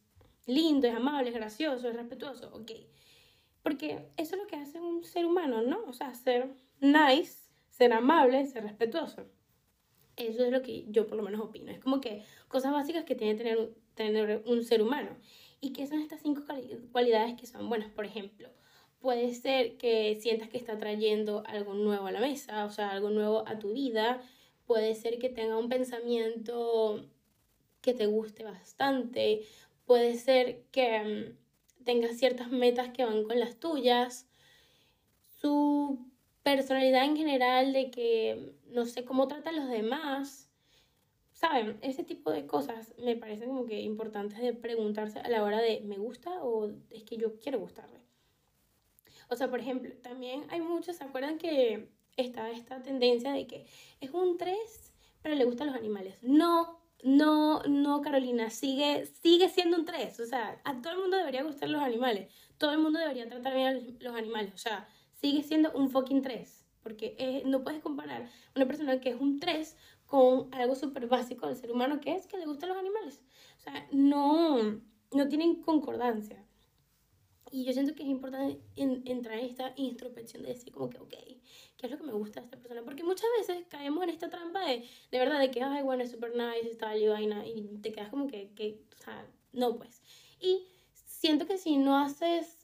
lindo, 0.46 0.88
es 0.88 0.96
amable, 0.96 1.30
es 1.30 1.36
gracioso, 1.36 1.88
es 1.88 1.96
respetuoso. 1.96 2.50
Ok. 2.54 2.72
Porque 3.64 4.10
eso 4.18 4.36
es 4.36 4.42
lo 4.42 4.48
que 4.48 4.58
hace 4.58 4.80
un 4.80 5.04
ser 5.04 5.26
humano, 5.26 5.62
¿no? 5.62 5.84
O 5.88 5.94
sea, 5.94 6.14
ser 6.14 6.50
nice, 6.80 7.50
ser 7.70 7.94
amable, 7.94 8.46
ser 8.48 8.64
respetuoso. 8.64 9.26
Eso 10.16 10.44
es 10.44 10.52
lo 10.52 10.64
que 10.64 10.86
yo 10.90 11.08
por 11.08 11.18
lo 11.18 11.24
menos 11.24 11.42
opino. 11.42 11.72
Es 11.72 11.80
como 11.80 12.02
que 12.02 12.24
cosas 12.48 12.74
básicas 12.74 13.06
que 13.06 13.16
tiene 13.16 13.36
tener, 13.36 13.74
tener 13.94 14.44
un 14.46 14.64
ser 14.64 14.82
humano. 14.82 15.10
¿Y 15.62 15.74
qué 15.74 15.88
son 15.88 16.02
estas 16.02 16.22
cinco 16.22 16.44
cualidades 16.92 17.36
que 17.40 17.48
son 17.48 17.70
buenas? 17.70 17.92
Por 17.92 18.06
ejemplo, 18.06 18.50
puede 19.00 19.34
ser 19.34 19.78
que 19.78 20.16
sientas 20.20 20.50
que 20.50 20.58
está 20.58 20.78
trayendo 20.78 21.44
algo 21.48 21.74
nuevo 21.74 22.08
a 22.08 22.12
la 22.12 22.20
mesa, 22.20 22.66
o 22.66 22.72
sea, 22.72 22.90
algo 22.90 23.10
nuevo 23.10 23.48
a 23.48 23.60
tu 23.60 23.74
vida. 23.74 24.22
Puede 24.66 24.96
ser 24.96 25.20
que 25.20 25.30
tenga 25.30 25.58
un 25.58 25.70
pensamiento 25.70 27.06
que 27.82 27.94
te 27.94 28.08
guste 28.08 28.44
bastante. 28.44 29.44
Puede 29.86 30.16
ser 30.16 30.64
que 30.72 31.36
mm, 31.80 31.84
tenga 31.86 32.10
ciertas 32.14 32.52
metas 32.52 32.90
que 32.90 33.06
van 33.06 33.24
con 33.24 33.40
las 33.40 33.60
tuyas. 33.60 34.28
Su 35.40 36.07
personalidad 36.56 37.04
en 37.04 37.18
general, 37.18 37.74
de 37.74 37.92
que 37.92 38.54
no 38.70 38.86
sé 38.86 39.04
cómo 39.04 39.27
tratan 39.27 39.58
los 39.58 39.68
demás. 39.68 40.50
Saben, 41.34 41.77
ese 41.82 42.06
tipo 42.06 42.32
de 42.32 42.48
cosas 42.48 42.94
me 42.98 43.18
parecen 43.18 43.50
como 43.50 43.66
que 43.66 43.82
importantes 43.82 44.39
de 44.39 44.54
preguntarse 44.54 45.20
a 45.20 45.27
la 45.27 45.44
hora 45.44 45.60
de 45.60 45.82
me 45.82 45.98
gusta 45.98 46.42
o 46.44 46.72
es 46.89 47.04
que 47.04 47.18
yo 47.18 47.38
quiero 47.38 47.60
gustarle. 47.60 48.00
O 49.30 49.36
sea, 49.36 49.50
por 49.50 49.60
ejemplo, 49.60 49.94
también 50.01 50.46
hay 50.50 50.62
muchos, 50.62 50.96
¿se 50.96 51.04
acuerdan 51.04 51.38
que 51.38 51.89
está 52.16 52.50
esta 52.50 52.82
tendencia 52.82 53.34
de 53.34 53.46
que 53.46 53.66
es 54.00 54.12
un 54.12 54.38
3, 54.38 54.58
pero 55.22 55.36
le 55.36 55.44
gustan 55.44 55.68
los 55.68 55.75
animales? 55.75 56.16
No, 56.22 56.80
no, 57.04 57.62
no, 57.63 58.01
Carolina, 58.01 58.50
sigue, 58.50 59.06
sigue 59.22 59.50
siendo 59.50 59.75
un 59.75 59.84
3. 59.84 60.18
O 60.22 60.25
sea, 60.25 60.62
a 60.63 60.82
todo 60.82 60.94
el 60.94 61.00
mundo 61.00 61.18
debería 61.18 61.44
gustar 61.44 61.68
los 61.68 61.82
animales. 61.82 62.34
Todo 62.58 62.72
el 62.72 62.77
mundo 62.77 63.00
debería 63.00 63.27
tratar 63.27 63.54
bien 63.54 63.68
a 63.68 64.04
los 64.04 64.16
animales. 64.16 64.54
O 64.54 64.58
sea, 64.58 64.88
sigue 65.22 65.44
siendo 65.44 65.72
un 65.74 65.90
fucking 65.90 66.22
3. 66.22 66.66
Porque 66.84 67.44
no 67.46 67.64
puedes 67.64 67.82
comparar 67.82 68.30
una 68.56 68.66
persona 68.66 69.02
que 69.02 69.10
es 69.10 69.20
un 69.20 69.40
3 69.40 69.76
con 70.06 70.48
algo 70.54 70.74
súper 70.74 71.08
básico 71.08 71.48
del 71.48 71.58
ser 71.58 71.72
humano 71.72 72.00
que 72.00 72.16
es 72.16 72.28
que 72.28 72.38
le 72.38 72.46
gustan 72.46 72.70
los 72.70 72.78
animales. 72.78 73.22
O 73.58 73.62
sea, 73.62 73.88
no, 73.92 74.82
no 75.12 75.28
tienen 75.28 75.62
concordancia. 75.62 76.48
Y 77.52 77.64
yo 77.64 77.74
siento 77.74 77.96
que 77.96 78.04
es 78.04 78.10
importante 78.10 78.62
entrar 78.76 79.40
en 79.40 79.46
esta 79.46 79.74
introspección 79.78 80.44
de 80.44 80.50
decir 80.50 80.74
como 80.74 80.90
que, 80.90 81.00
ok, 81.00 81.14
¿qué 81.78 81.86
es 81.86 81.92
lo 81.92 81.98
que 81.98 82.04
me 82.04 82.14
gusta 82.14 82.42
de 82.42 82.46
esta 82.46 82.58
persona? 82.58 82.84
Porque 82.84 83.04
muchas 83.04 83.28
veces 83.38 83.66
caemos 83.70 84.04
en 84.04 84.10
esta 84.10 84.30
trampa 84.30 84.66
de, 84.66 84.86
de 85.12 85.20
verdad, 85.20 85.40
de 85.40 85.50
que, 85.50 85.62
ay, 85.62 85.82
bueno, 85.84 86.04
es 86.04 86.12
súper 86.12 86.36
nice 86.36 86.76
tal, 86.76 87.02
y 87.02 87.08
vaina, 87.08 87.46
y 87.48 87.64
te 87.82 87.94
quedas 87.94 88.10
como 88.10 88.28
que, 88.28 88.52
que, 88.54 88.82
o 89.00 89.02
sea, 89.02 89.26
no, 89.54 89.78
pues. 89.78 90.02
Y 90.42 90.68
siento 90.94 91.48
que 91.48 91.58
si 91.58 91.78
no 91.78 91.98
haces 91.98 92.57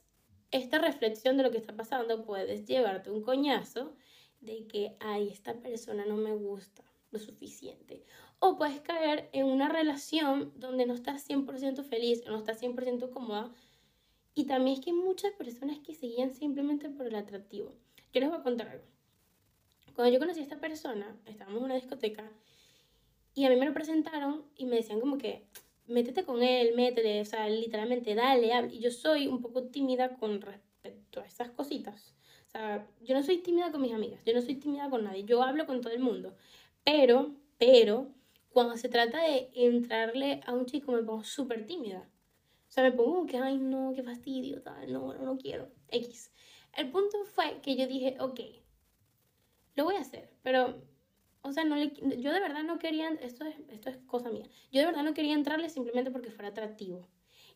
esta 0.54 0.78
reflexión 0.78 1.36
de 1.36 1.42
lo 1.42 1.50
que 1.50 1.58
está 1.58 1.74
pasando, 1.74 2.24
puedes 2.24 2.64
llevarte 2.64 3.10
un 3.10 3.22
coñazo 3.22 3.96
de 4.40 4.68
que, 4.68 4.96
ay, 5.00 5.28
esta 5.28 5.54
persona 5.54 6.06
no 6.06 6.16
me 6.16 6.32
gusta 6.32 6.84
lo 7.10 7.18
suficiente. 7.18 8.04
O 8.38 8.56
puedes 8.56 8.80
caer 8.80 9.28
en 9.32 9.46
una 9.46 9.68
relación 9.68 10.52
donde 10.54 10.86
no 10.86 10.94
estás 10.94 11.28
100% 11.28 11.82
feliz, 11.82 12.24
no 12.26 12.38
estás 12.38 12.62
100% 12.62 13.10
cómoda. 13.10 13.52
Y 14.36 14.44
también 14.44 14.78
es 14.78 14.84
que 14.84 14.90
hay 14.90 14.96
muchas 14.96 15.32
personas 15.32 15.80
que 15.80 15.92
se 15.92 16.06
guían 16.06 16.32
simplemente 16.32 16.88
por 16.88 17.08
el 17.08 17.16
atractivo. 17.16 17.74
Yo 18.12 18.20
les 18.20 18.28
voy 18.28 18.38
a 18.38 18.42
contar 18.44 18.68
algo. 18.68 18.84
Cuando 19.96 20.12
yo 20.12 20.20
conocí 20.20 20.38
a 20.38 20.44
esta 20.44 20.60
persona, 20.60 21.16
estábamos 21.26 21.58
en 21.58 21.64
una 21.64 21.74
discoteca 21.74 22.30
y 23.34 23.44
a 23.44 23.50
mí 23.50 23.56
me 23.56 23.66
lo 23.66 23.74
presentaron 23.74 24.44
y 24.56 24.66
me 24.66 24.76
decían 24.76 25.00
como 25.00 25.18
que, 25.18 25.48
métete 25.86 26.24
con 26.24 26.42
él, 26.42 26.74
métele, 26.74 27.20
o 27.20 27.24
sea, 27.24 27.48
literalmente, 27.48 28.14
dale, 28.14 28.52
hable. 28.52 28.74
Y 28.74 28.80
yo 28.80 28.90
soy 28.90 29.26
un 29.26 29.40
poco 29.40 29.64
tímida 29.64 30.16
con 30.16 30.40
respecto 30.40 31.20
a 31.20 31.26
esas 31.26 31.50
cositas. 31.50 32.14
O 32.48 32.50
sea, 32.50 32.86
yo 33.02 33.14
no 33.14 33.22
soy 33.22 33.38
tímida 33.38 33.72
con 33.72 33.82
mis 33.82 33.92
amigas, 33.92 34.22
yo 34.24 34.32
no 34.34 34.42
soy 34.42 34.56
tímida 34.56 34.88
con 34.90 35.04
nadie, 35.04 35.24
yo 35.24 35.42
hablo 35.42 35.66
con 35.66 35.80
todo 35.80 35.92
el 35.92 36.00
mundo. 36.00 36.34
Pero, 36.84 37.34
pero, 37.58 38.08
cuando 38.50 38.76
se 38.76 38.88
trata 38.88 39.22
de 39.22 39.50
entrarle 39.54 40.40
a 40.46 40.52
un 40.52 40.66
chico 40.66 40.92
me 40.92 41.02
pongo 41.02 41.24
súper 41.24 41.66
tímida. 41.66 42.08
O 42.68 42.72
sea, 42.74 42.84
me 42.84 42.92
pongo 42.92 43.26
que, 43.26 43.38
ay, 43.38 43.58
no, 43.58 43.92
qué 43.94 44.02
fastidio, 44.02 44.62
tal, 44.62 44.92
no, 44.92 45.12
no, 45.14 45.24
no 45.24 45.38
quiero, 45.38 45.70
X. 45.88 46.32
El 46.72 46.90
punto 46.90 47.24
fue 47.24 47.60
que 47.62 47.76
yo 47.76 47.86
dije, 47.86 48.16
ok, 48.20 48.40
lo 49.76 49.84
voy 49.84 49.96
a 49.96 50.00
hacer, 50.00 50.30
pero 50.42 50.82
o 51.44 51.52
sea, 51.52 51.64
no 51.64 51.76
le, 51.76 51.92
yo 52.18 52.32
de 52.32 52.40
verdad 52.40 52.64
no 52.64 52.78
quería, 52.78 53.10
esto 53.20 53.44
es, 53.44 53.54
esto 53.68 53.90
es 53.90 53.98
cosa 54.06 54.30
mía, 54.30 54.48
yo 54.72 54.80
de 54.80 54.86
verdad 54.86 55.04
no 55.04 55.12
quería 55.12 55.34
entrarle 55.34 55.68
simplemente 55.68 56.10
porque 56.10 56.30
fuera 56.30 56.48
atractivo. 56.48 57.06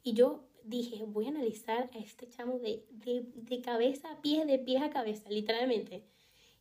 Y 0.02 0.12
yo 0.12 0.44
dije, 0.62 1.04
voy 1.06 1.24
a 1.24 1.30
analizar 1.30 1.88
a 1.94 1.98
este 1.98 2.28
chamo 2.28 2.58
de, 2.58 2.84
de, 2.90 3.24
de 3.34 3.60
cabeza 3.62 4.10
a 4.10 4.20
pies, 4.20 4.46
de 4.46 4.58
pies 4.58 4.82
a 4.82 4.90
cabeza, 4.90 5.30
literalmente. 5.30 6.04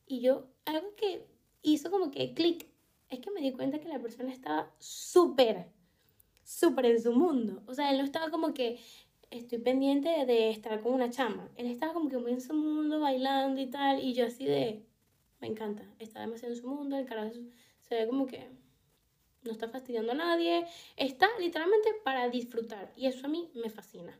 Y 0.05 0.21
yo, 0.21 0.47
algo 0.65 0.95
que 0.95 1.27
hizo 1.61 1.91
como 1.91 2.11
que 2.11 2.33
clic, 2.33 2.65
es 3.09 3.19
que 3.19 3.31
me 3.31 3.41
di 3.41 3.51
cuenta 3.51 3.79
que 3.79 3.89
la 3.89 3.99
persona 3.99 4.31
estaba 4.31 4.73
súper, 4.79 5.67
súper 6.43 6.85
en 6.85 7.01
su 7.01 7.11
mundo. 7.11 7.61
O 7.67 7.73
sea, 7.73 7.91
él 7.91 7.97
no 7.97 8.05
estaba 8.05 8.31
como 8.31 8.53
que 8.53 8.79
estoy 9.29 9.59
pendiente 9.59 10.25
de 10.25 10.49
estar 10.49 10.81
con 10.81 10.93
una 10.93 11.09
chama. 11.09 11.51
Él 11.57 11.67
estaba 11.67 11.93
como 11.93 12.09
que 12.09 12.17
muy 12.17 12.31
en 12.31 12.41
su 12.41 12.53
mundo, 12.53 13.01
bailando 13.01 13.59
y 13.59 13.67
tal, 13.67 14.01
y 14.01 14.13
yo 14.13 14.25
así 14.25 14.45
de, 14.45 14.86
me 15.39 15.47
encanta. 15.47 15.83
Está 15.99 16.21
demasiado 16.21 16.53
en 16.53 16.59
su 16.59 16.67
mundo, 16.67 16.97
el 16.97 17.05
carajo 17.05 17.33
se 17.81 17.95
ve 17.95 18.07
como 18.07 18.27
que 18.27 18.47
no 19.43 19.51
está 19.51 19.69
fastidiando 19.69 20.11
a 20.11 20.15
nadie. 20.15 20.65
Está 20.95 21.27
literalmente 21.39 21.93
para 22.03 22.29
disfrutar. 22.29 22.91
Y 22.95 23.07
eso 23.07 23.25
a 23.25 23.29
mí 23.29 23.49
me 23.55 23.69
fascina. 23.69 24.19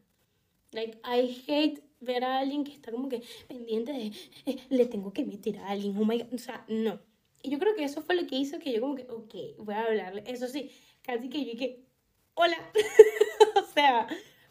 Like, 0.71 0.99
I 1.03 1.43
hate 1.47 1.83
ver 1.99 2.23
a 2.23 2.39
alguien 2.39 2.63
que 2.63 2.73
está 2.73 2.91
como 2.91 3.09
que 3.09 3.23
pendiente 3.47 3.91
de, 3.91 4.11
eh, 4.45 4.57
le 4.69 4.85
tengo 4.85 5.11
que 5.13 5.25
meter 5.25 5.57
a 5.59 5.69
alguien, 5.69 5.97
oh 5.97 6.05
my 6.05 6.19
God. 6.19 6.33
O 6.33 6.37
sea, 6.37 6.65
no. 6.67 6.99
Y 7.41 7.49
yo 7.49 7.59
creo 7.59 7.75
que 7.75 7.83
eso 7.83 8.01
fue 8.01 8.15
lo 8.15 8.27
que 8.27 8.35
hizo 8.35 8.59
que 8.59 8.73
yo 8.73 8.81
como 8.81 8.95
que, 8.95 9.03
ok, 9.09 9.35
voy 9.59 9.75
a 9.75 9.83
hablarle. 9.83 10.23
Eso 10.27 10.47
sí, 10.47 10.71
casi 11.01 11.29
que 11.29 11.43
yo 11.45 11.51
dije, 11.51 11.85
hola. 12.33 12.57
o 13.55 13.73
sea, 13.73 14.07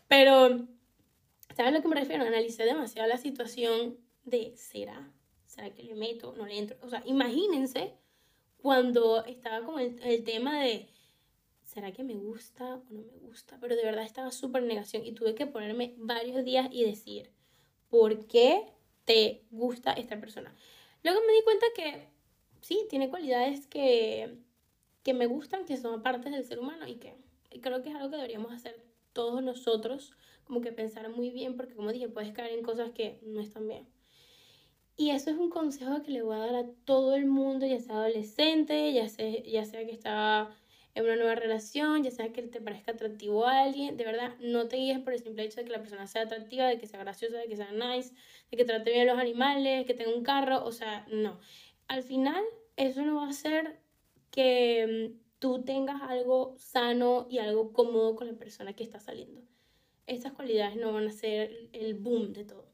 pero, 0.09 0.67
¿saben 1.57 1.75
a 1.75 1.79
lo 1.79 1.83
que 1.83 1.89
me 1.89 1.97
refiero? 1.97 2.25
Analicé 2.25 2.65
demasiado 2.65 3.09
la 3.09 3.19
situación 3.19 3.99
de, 4.25 4.57
¿será? 4.57 5.13
¿Será 5.57 5.71
que 5.71 5.83
le 5.83 5.95
meto? 5.95 6.35
¿No 6.37 6.47
le 6.47 6.59
entro? 6.59 6.77
O 6.83 6.89
sea, 6.89 7.03
imagínense 7.07 7.95
cuando 8.59 9.25
estaba 9.25 9.65
con 9.65 9.81
el, 9.81 9.99
el 10.03 10.23
tema 10.23 10.63
de, 10.63 10.87
¿será 11.65 11.93
que 11.93 12.05
me 12.05 12.15
gusta 12.15 12.77
o 12.77 12.85
no 12.91 13.03
me 13.03 13.17
gusta? 13.19 13.59
Pero 13.61 13.75
de 13.75 13.85
verdad 13.85 14.05
estaba 14.05 14.31
súper 14.31 14.63
negación 14.63 15.05
y 15.05 15.13
tuve 15.13 15.35
que 15.35 15.47
ponerme 15.47 15.95
varios 15.97 16.45
días 16.45 16.69
y 16.71 16.85
decir, 16.85 17.31
¿por 17.89 18.27
qué 18.27 18.67
te 19.07 19.45
gusta 19.51 19.93
esta 19.93 20.21
persona? 20.21 20.55
Luego 21.03 21.21
me 21.27 21.33
di 21.33 21.43
cuenta 21.43 21.67
que 21.75 22.07
sí, 22.61 22.87
tiene 22.91 23.09
cualidades 23.09 23.67
que, 23.67 24.37
que 25.03 25.15
me 25.15 25.27
gustan, 25.27 25.65
que 25.65 25.77
son 25.79 26.03
partes 26.03 26.33
del 26.33 26.45
ser 26.45 26.59
humano 26.59 26.87
y 26.87 26.97
que 26.97 27.17
creo 27.63 27.83
que 27.83 27.89
es 27.89 27.95
algo 27.95 28.11
que 28.11 28.17
deberíamos 28.17 28.53
hacer 28.53 28.85
todos 29.13 29.43
nosotros, 29.43 30.13
como 30.45 30.61
que 30.61 30.73
pensar 30.73 31.09
muy 31.09 31.31
bien, 31.31 31.57
porque 31.57 31.75
como 31.75 31.93
dije, 31.93 32.09
puedes 32.09 32.33
caer 32.33 32.53
en 32.53 32.63
cosas 32.63 32.91
que 32.91 33.19
no 33.23 33.41
están 33.41 33.67
bien. 33.67 33.87
Y 34.99 35.11
eso 35.11 35.31
es 35.31 35.37
un 35.37 35.51
consejo 35.51 36.03
que 36.03 36.11
le 36.11 36.23
voy 36.23 36.37
a 36.37 36.39
dar 36.39 36.55
a 36.55 36.67
todo 36.87 37.15
el 37.17 37.27
mundo, 37.27 37.67
ya 37.67 37.79
sea 37.81 37.97
adolescente, 37.97 38.93
ya 38.95 39.09
sea, 39.09 39.43
ya 39.43 39.65
sea 39.67 39.85
que 39.85 39.93
está 39.93 40.51
en 40.95 41.05
una 41.05 41.17
nueva 41.17 41.35
relación, 41.35 42.03
ya 42.03 42.11
sea 42.11 42.33
que 42.33 42.43
te 42.43 42.63
parezca 42.63 42.93
atractivo 42.93 43.47
a 43.47 43.63
alguien. 43.65 43.99
De 43.99 44.05
verdad, 44.05 44.35
no 44.41 44.69
te 44.69 44.79
guíes 44.79 44.99
por 45.01 45.13
el 45.13 45.21
simple 45.23 45.45
hecho 45.45 45.57
de 45.61 45.67
que 45.67 45.73
la 45.73 45.81
persona 45.81 46.07
sea 46.07 46.23
atractiva, 46.23 46.67
de 46.67 46.79
que 46.79 46.87
sea 46.87 46.99
graciosa, 47.01 47.37
de 47.37 47.47
que 47.47 47.57
sea 47.57 47.73
nice, 47.73 48.15
de 48.51 48.57
que 48.57 48.65
trate 48.65 48.91
bien 48.91 49.07
a 49.09 49.13
los 49.13 49.21
animales, 49.21 49.87
que 49.87 49.93
tenga 49.93 50.15
un 50.15 50.23
carro. 50.23 50.65
O 50.65 50.73
sea, 50.73 51.07
no. 51.13 51.39
Al 51.89 52.03
final, 52.03 52.43
eso 52.77 53.03
no 53.03 53.17
va 53.17 53.27
a 53.27 53.31
hacer 53.31 53.79
que 54.31 55.13
mm, 55.13 55.39
tú 55.39 55.63
tengas 55.63 56.01
algo 56.03 56.55
sano 56.57 57.27
y 57.29 57.39
algo 57.39 57.73
cómodo 57.75 58.17
con 58.17 58.29
la 58.29 58.35
persona 58.39 58.73
que 58.73 58.85
está 58.85 58.99
saliendo. 58.99 59.43
Estas 60.07 60.33
cualidades 60.33 60.77
no 60.77 60.93
van 60.95 61.09
a 61.09 61.13
ser 61.13 61.69
el 61.73 61.95
boom 61.95 62.33
de 62.33 62.45
todo 62.45 62.66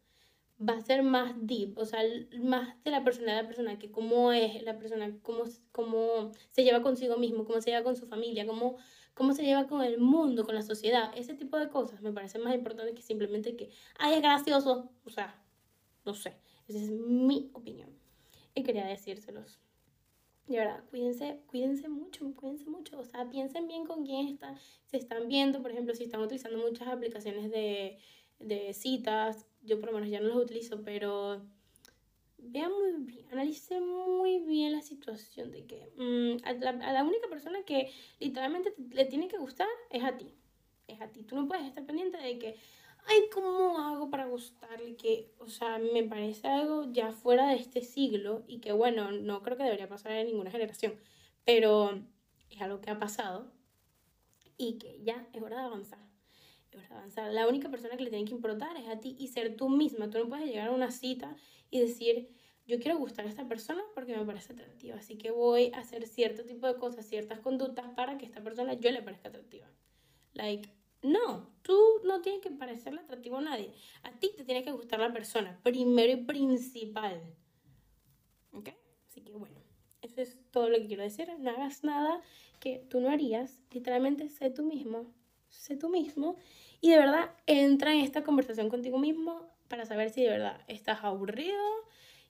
va 0.69 0.75
a 0.75 0.81
ser 0.81 1.03
más 1.03 1.35
deep, 1.41 1.77
o 1.79 1.85
sea, 1.85 2.01
más 2.43 2.83
de 2.85 2.91
la 2.91 3.05
personalidad 3.05 3.37
de 3.37 3.43
la 3.43 3.49
persona, 3.49 3.79
que 3.79 3.91
cómo 3.91 4.33
es 4.33 4.63
la 4.63 4.79
persona, 4.79 5.17
cómo, 5.23 5.45
cómo 5.73 6.33
se 6.51 6.65
lleva 6.65 6.83
consigo 6.83 7.17
mismo, 7.17 7.45
cómo 7.45 7.61
se 7.61 7.71
lleva 7.71 7.83
con 7.83 7.97
su 7.97 8.07
familia, 8.07 8.47
cómo, 8.47 8.77
cómo 9.15 9.33
se 9.33 9.45
lleva 9.45 9.67
con 9.67 9.83
el 9.83 9.99
mundo, 9.99 10.45
con 10.45 10.55
la 10.55 10.63
sociedad, 10.63 11.13
ese 11.17 11.35
tipo 11.35 11.59
de 11.59 11.69
cosas 11.69 12.03
me 12.03 12.13
parece 12.13 12.39
más 12.39 12.55
importante 12.55 12.95
que 12.95 13.03
simplemente 13.03 13.57
que, 13.57 13.71
ay, 13.99 14.15
es 14.15 14.23
gracioso, 14.23 14.91
o 15.05 15.11
sea, 15.11 15.43
no 16.05 16.15
sé, 16.15 16.35
esa 16.69 16.79
es 16.79 16.91
mi 16.91 17.51
opinión. 17.55 17.91
Y 18.55 18.63
quería 18.63 18.87
decírselos. 18.87 19.59
De 20.47 20.59
verdad, 20.59 20.85
cuídense, 20.91 21.41
cuídense 21.47 21.89
mucho, 21.89 22.35
cuídense 22.35 22.67
mucho. 22.67 22.99
O 22.99 23.05
sea, 23.05 23.31
piensen 23.31 23.69
bien 23.69 23.87
con 23.87 24.05
quién 24.05 24.29
está, 24.29 24.55
se 24.87 24.99
están 24.99 25.29
viendo. 25.29 25.63
Por 25.63 25.71
ejemplo, 25.71 25.95
si 25.95 26.05
están 26.05 26.21
utilizando 26.21 26.59
muchas 26.59 26.89
aplicaciones 26.89 27.51
de, 27.51 27.99
de 28.39 28.75
citas, 28.75 29.47
yo 29.63 29.81
por 29.81 29.91
lo 29.91 29.95
menos 29.95 30.11
ya 30.11 30.21
no 30.21 30.29
los 30.29 30.45
utilizo, 30.45 30.83
pero 30.83 31.43
vean 32.39 32.73
muy 32.73 33.05
bien, 33.05 33.27
analicen 33.31 33.87
muy 33.87 34.41
bien 34.41 34.73
la 34.73 34.83
situación 34.83 35.51
de 35.53 35.65
que 35.65 35.93
mm, 35.97 36.45
a, 36.45 36.53
la, 36.93 37.05
única 37.05 37.29
persona 37.29 37.63
que 37.65 37.93
literalmente 38.19 38.75
le 38.91 39.05
tiene 39.05 39.29
que 39.29 39.39
gustar 39.39 39.69
es 39.91 40.03
a 40.03 40.17
ti. 40.17 40.35
Es 40.89 41.01
a 41.01 41.09
ti. 41.09 41.23
Tú 41.23 41.37
no 41.37 41.47
puedes 41.47 41.67
estar 41.67 41.87
pendiente 41.87 42.19
de 42.19 42.39
que, 42.39 42.57
ay, 43.07 43.21
¿cómo 43.33 43.79
hago 43.79 44.11
para 44.11 44.27
gustarle? 44.27 44.97
Que, 44.97 45.33
o 45.39 45.49
sea, 45.49 45.79
me 45.79 46.03
parece 46.03 46.49
algo 46.49 46.93
ya 46.93 47.13
fuera 47.13 47.49
de 47.49 47.57
este 47.57 47.83
siglo 47.83 48.45
y 48.47 48.59
que, 48.59 48.73
bueno, 48.73 49.13
no 49.13 49.43
creo 49.43 49.57
que 49.57 49.65
debería 49.65 49.89
pasar 49.89 50.13
en 50.13 50.27
ninguna 50.27 50.51
generación, 50.51 50.95
pero 51.45 52.03
es 52.51 52.61
algo 52.61 52.81
que 52.81 52.91
ha 52.91 52.99
pasado 52.99 53.53
y 54.59 54.79
que 54.79 55.01
ya 55.03 55.27
es 55.33 55.43
hora 55.43 55.61
de 55.61 55.67
avanzar 55.67 56.12
La 57.17 57.47
única 57.49 57.71
persona 57.71 57.97
que 57.97 58.05
le 58.05 58.11
tiene 58.11 58.25
que 58.25 58.35
importar 58.35 58.77
es 58.77 58.89
a 58.89 58.99
ti 59.01 59.17
y 59.19 59.29
ser 59.29 59.57
tú 59.57 59.69
misma. 59.69 60.11
Tú 60.11 60.19
no 60.19 60.29
puedes 60.29 60.47
llegar 60.47 60.69
a 60.69 60.73
una 60.73 60.91
cita 60.91 61.37
y 61.71 61.81
decir, 61.81 62.31
yo 62.67 62.79
quiero 62.79 62.99
gustar 62.99 63.27
a 63.27 63.29
esta 63.29 63.47
persona 63.47 63.83
porque 63.95 64.17
me 64.17 64.25
parece 64.25 64.53
atractiva, 64.53 64.97
así 64.97 65.17
que 65.17 65.31
voy 65.31 65.73
a 65.75 65.81
hacer 65.81 66.07
cierto 66.07 66.45
tipo 66.45 66.67
de 66.67 66.77
cosas, 66.77 67.07
ciertas 67.07 67.41
conductas 67.41 67.87
para 67.95 68.19
que 68.19 68.25
esta 68.25 68.43
persona 68.43 68.75
yo 68.75 68.91
le 68.91 69.03
parezca 69.03 69.29
atractiva. 69.29 69.67
Like, 70.35 70.69
no, 71.03 71.51
tú 71.63 71.77
no 72.05 72.23
tienes 72.23 72.41
que 72.41 72.51
parecerle 72.51 73.01
atractivo 73.01 73.39
a 73.39 73.43
nadie. 73.43 73.73
A 74.05 74.13
ti 74.13 74.31
te 74.37 74.45
tiene 74.45 74.63
que 74.63 74.71
gustar 74.71 75.01
la 75.01 75.13
persona, 75.13 75.59
primero 75.63 76.13
y 76.13 76.25
principal. 76.25 77.21
¿Ok? 78.53 78.71
Así 79.09 79.23
que 79.23 79.33
bueno, 79.33 79.61
eso 80.01 80.21
es 80.21 80.39
todo 80.51 80.69
lo 80.69 80.79
que 80.79 80.87
quiero 80.87 81.03
decir. 81.03 81.29
No 81.39 81.51
hagas 81.51 81.83
nada 81.83 82.21
que 82.61 82.79
tú 82.89 83.01
no 83.01 83.11
harías. 83.11 83.61
Literalmente 83.73 84.29
sé 84.29 84.51
tú 84.51 84.63
mismo. 84.65 85.13
Sé 85.53 85.77
tú 85.77 85.89
mismo 85.89 86.37
y 86.81 86.91
de 86.91 86.99
verdad, 86.99 87.31
entra 87.47 87.95
en 87.95 88.01
esta 88.01 88.25
conversación 88.25 88.69
contigo 88.69 88.99
mismo 88.99 89.49
para 89.69 89.87
saber 89.87 90.11
si 90.11 90.23
de 90.23 90.31
verdad 90.31 90.61
estás 90.67 91.05
aburrido 91.05 91.63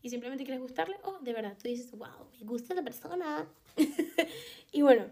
y 0.02 0.10
simplemente 0.10 0.44
quieres 0.44 0.60
gustarle 0.60 0.96
o 1.04 1.18
de 1.20 1.32
verdad 1.32 1.56
tú 1.56 1.68
dices, 1.68 1.90
wow, 1.92 2.28
me 2.38 2.44
gusta 2.44 2.74
la 2.74 2.82
persona. 2.82 3.48
y 4.72 4.82
bueno, 4.82 5.06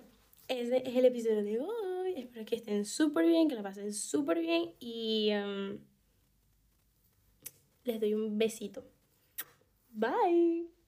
ese 0.48 0.82
es 0.86 0.94
el 0.94 1.06
episodio 1.06 1.42
de 1.42 1.60
hoy. 1.60 2.14
Espero 2.16 2.44
que 2.44 2.56
estén 2.56 2.84
súper 2.84 3.26
bien, 3.26 3.48
que 3.48 3.54
la 3.54 3.62
pasen 3.62 3.94
súper 3.94 4.40
bien 4.40 4.74
y 4.78 5.30
um, 5.32 5.78
les 7.84 8.00
doy 8.00 8.14
un 8.14 8.36
besito. 8.36 8.84
Bye. 9.90 10.79